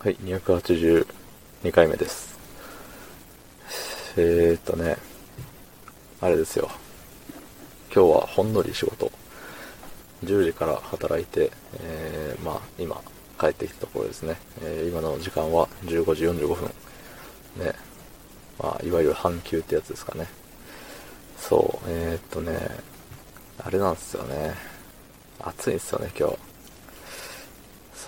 [0.00, 1.04] はい、282
[1.72, 2.38] 回目です。
[4.16, 4.96] えーっとね、
[6.20, 6.70] あれですよ。
[7.92, 9.10] 今日はほんのり仕事。
[10.22, 11.50] 10時から働いて、
[11.80, 13.02] えー、まあ今
[13.40, 14.36] 帰ってきたところですね。
[14.62, 16.68] えー今の時間は15時45分。
[17.56, 17.72] ね。
[18.62, 20.28] まあ、いわゆる半休ってやつですかね。
[21.36, 22.56] そう、えーっとね、
[23.58, 24.54] あれなんですよね。
[25.40, 26.47] 暑いんですよね、今日。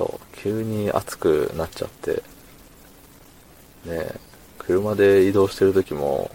[0.01, 2.23] そう、急に暑くなっちゃって、
[3.85, 4.15] ね
[4.57, 6.31] 車で移動してる時も、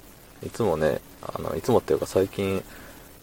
[0.46, 2.64] いつもね、あの、いつもっていうか最近、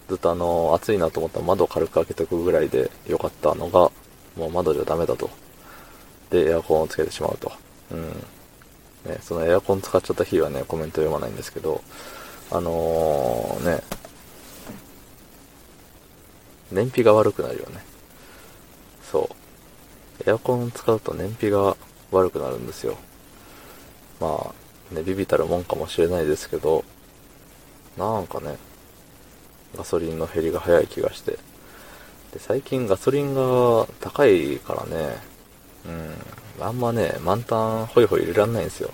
[0.09, 3.93] ずっとあの、暑いなと思ったら窓を軽く開けとくぐらいで良かったのが、
[4.37, 5.31] もう窓じゃダメだと。
[6.31, 7.53] で、エアコンをつけてしまうと。
[7.93, 8.09] うん。
[9.09, 11.85] ね、そのエアコン使っちゃった日はね、コメント読まないんですけど、
[12.51, 13.83] あのー、ね、
[16.73, 17.85] 燃費が悪くなるよね。
[19.09, 19.42] そう。
[20.27, 21.77] エアコン使うと燃費が
[22.11, 22.97] 悪くなるんですよ。
[24.21, 24.53] ま
[24.93, 26.85] あ、ね、ビビたるもんかもしれないですけど、
[27.97, 28.57] なんかね、
[29.77, 31.33] ガソリンの減りが早い気がして。
[31.33, 35.17] で、最近ガソリンが高いからね、
[35.87, 38.91] うん、あんまね、満タンホイホイ入れらんないんですよ。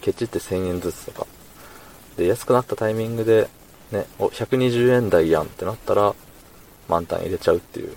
[0.00, 1.26] ケチって1000円ずつとか。
[2.16, 3.48] で、安くなったタイミングで、
[3.90, 6.14] ね、お、120円台やんってなったら、
[6.88, 7.94] 満タン入れちゃうっていう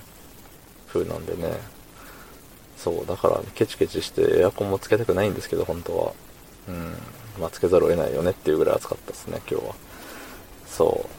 [0.88, 1.54] 風なんでね。
[2.84, 6.12] そう、だから、ケチケチしてエアコンもつけたくないんですけど、本当は。
[6.68, 6.94] うん。
[7.40, 9.76] まあ、つけざるを得ないよねっていうぐらい暑かったですね、今日は。
[10.68, 11.10] そ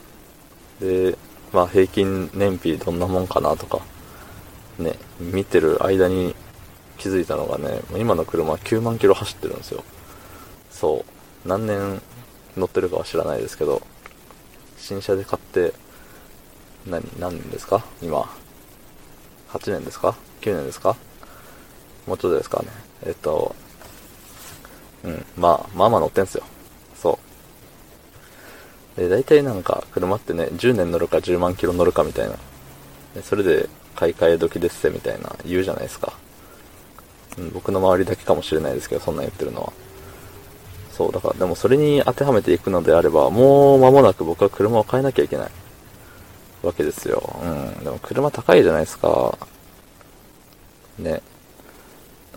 [0.83, 0.85] う。
[0.85, 1.17] で、
[1.53, 3.81] まあ、平均燃費どんなもんかなとか、
[4.79, 6.35] ね、見てる間に
[6.99, 9.85] 気づいたのがね、今の車9万キロ走ってるんですよ。
[10.71, 11.05] そ
[11.45, 11.49] う。
[11.49, 12.03] 何年
[12.57, 13.81] 乗ってるかは知らないですけど、
[14.77, 15.73] 新車で買って、
[16.87, 17.85] 何、何年ですか？
[18.03, 18.29] 今。
[19.49, 20.97] 8年ですか ?9 年ですか？
[22.07, 22.69] もうちょっとですかね。
[23.07, 23.55] えっと、
[25.05, 26.45] うん、まあ、まあまあ乗ってんすよ。
[26.97, 27.19] そ
[28.97, 29.01] う。
[29.01, 32.37] で、大体なんか、車ってね、10年乗るか10万キロ乗るかみたいな。
[33.23, 36.13] それで、買い替え時ですせみたいな言うじゃないですか。
[37.39, 39.73] うん、僕の周りだけかもしれないですけど、そんなん言ってるのは。
[40.93, 45.51] そう、だから、でもそれに当てはめていくのであれば、もう間もなく僕は車を変えなきゃいけない。
[46.63, 47.23] わけですよ。
[47.43, 47.85] うん。
[47.85, 49.37] でも車高いじゃないですか。
[50.99, 51.21] ね。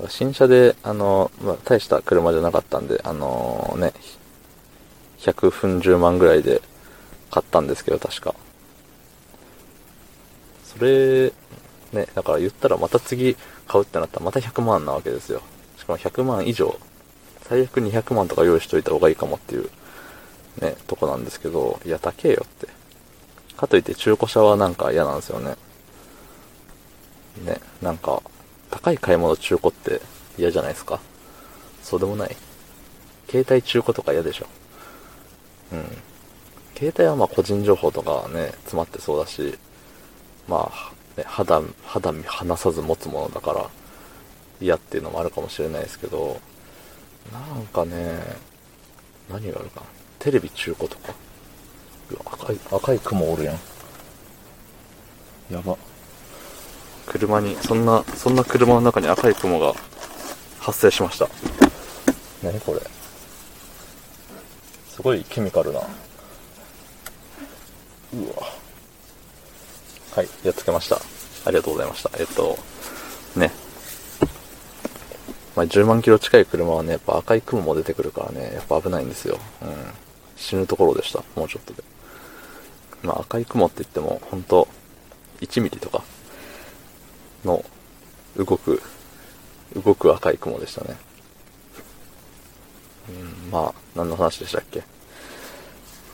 [0.10, 3.94] 新車で、あの、まあ、大した車じゃなかったんで、あのね、
[5.20, 6.62] 100分10万ぐらいで
[7.32, 8.36] 買ったんですけど、確か。
[10.64, 11.34] それ、
[11.92, 13.36] ね、だから言ったらまた次
[13.68, 15.42] 買うってなったらまた100万なわけですよ。
[15.78, 16.78] しかも100万以上。
[17.44, 19.70] 最悪200万とか用意しといた方がいいかもっていう、
[20.62, 22.68] ね、とこなんですけど、いや、高えよって。
[23.56, 25.56] かといって中古車はなんか嫌なんですよね。
[27.44, 28.22] ね、なんか、
[28.78, 30.02] 高い買い物中古って
[30.38, 31.00] 嫌じゃないですか？
[31.82, 32.36] そうでもない。
[33.28, 34.46] 携帯中古とか嫌でしょ。
[35.74, 35.86] うん。
[36.76, 39.58] 携帯はまあ個人情報とかね、詰まってそうだし、
[40.48, 43.68] まあ、ね、肌、肌身離さず持つものだから、
[44.62, 46.40] 嫌っていうのもあるかもしれないですけど、
[47.34, 48.20] なんかね、
[49.30, 49.82] 何があるか。
[50.20, 51.16] テレビ中古とか。
[52.32, 53.56] 赤い、赤い雲おるやん。
[55.52, 55.76] やば。
[57.08, 59.74] 車に、そんな、そんな車の中に赤い雲が
[60.60, 61.28] 発生しました。
[62.44, 62.82] 何これ。
[64.90, 65.80] すごいケミカルな。
[65.80, 65.88] うわ。
[70.16, 70.98] はい、やっつけました。
[71.46, 72.12] ありがとうございました。
[72.20, 72.58] えっと、
[73.36, 73.52] ね。
[75.56, 79.40] まあ、10万キロ近い車はね、やっぱ赤い雲も出てくるからね、やっぱ危ないんですよ。
[79.62, 79.70] うん。
[80.36, 81.24] 死ぬところでした。
[81.36, 81.84] もうちょっとで。
[83.04, 84.68] まあ、赤い雲って言っても、ほんと、
[85.42, 86.04] 1ミリとか
[87.48, 87.66] の
[88.38, 88.82] 動く、
[89.76, 90.96] 動く赤い雲でしたね。
[93.10, 94.84] うん、まあ、何の話でしたっけ？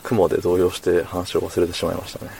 [0.04, 2.32] 雲で動揺して話を忘れてしまいましたね。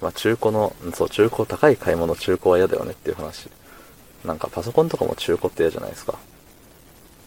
[0.00, 3.48] まあ、中古の、そう、中古、高い買い物中古は嫌だよねっていう話。
[4.24, 6.18] なんかパソコンとかも中古って嫌じゃないですか。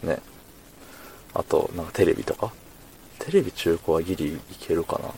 [0.02, 0.18] ね。
[1.32, 2.52] あと、なんかテレビとか。
[3.18, 5.10] テレビ中古はギリいけるかな。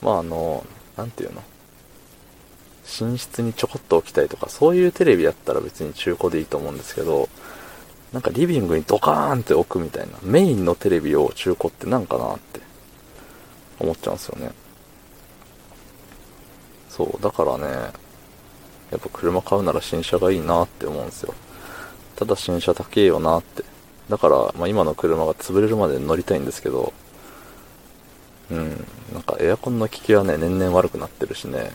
[0.00, 0.64] まああの、
[0.96, 1.42] なんていうの？
[3.04, 7.28] 寝室にちょこっと置きたいとか、そういうテレビやったら別に中古でいいと思うんですけど、
[8.12, 12.60] なんかリビングにドカーンって置くみたいな、メインのテレビを中古ってなんかなって
[13.80, 14.50] 思っちゃうんですよね。
[16.88, 17.64] そう、だからね、
[18.90, 21.34] やっぱ車買うなら新車がいいなって思うんですよ。
[22.16, 23.62] ただ新車高えよなって。
[24.08, 26.92] だから、まあ今の車が潰れるまで乗りたいんですけど、
[28.50, 31.72] うん、なんかエアコンの効きはね、年々悪くなってるしね、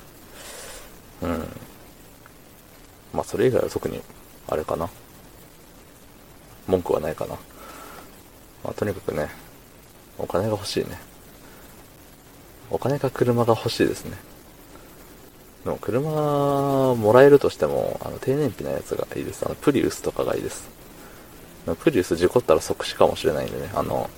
[1.23, 1.47] うん。
[3.13, 4.01] まあそれ以外は特に、
[4.47, 4.89] あれかな。
[6.67, 7.35] 文句はないかな。
[8.63, 9.29] まあ、とにかくね、
[10.17, 10.97] お金が欲しいね。
[12.69, 14.17] お金か車が欲しいですね。
[15.65, 19.45] でも車もらえるとしても、あの低燃費なやつがいいです。
[19.45, 20.67] あのプリウスとかがいいです。
[21.79, 24.09] プリウス事故ったら即死かもしれないんでね、あの、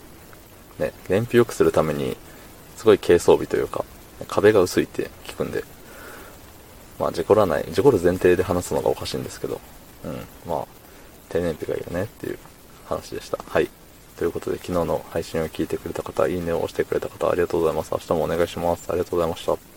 [0.80, 2.18] ね、燃費良くするために、
[2.76, 3.86] すごい軽装備というか、
[4.28, 5.64] 壁が薄いって聞くんで、
[7.00, 9.60] まあ事故らない、事故る前提で話すのがおかしいんですけど、
[10.04, 10.66] うん、まあ、
[11.30, 12.40] 低燃費がいいよねっていう
[12.86, 13.38] 話でした。
[13.48, 13.70] はい。
[14.18, 17.92] ということで、昨日の配信を聞いてくれた方、いいねを押してくれた方、ありがとうございます。
[17.92, 18.86] 明日もお願いします。
[18.90, 19.75] ありがとうございました。